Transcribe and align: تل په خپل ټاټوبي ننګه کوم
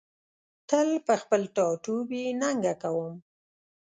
تل 0.69 0.87
په 1.05 1.13
خپل 1.21 1.41
ټاټوبي 1.55 2.23
ننګه 2.41 2.73
کوم 2.81 3.13